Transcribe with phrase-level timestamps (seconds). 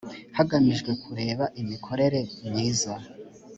[0.37, 2.93] hagamijwe kureba imikorere myiza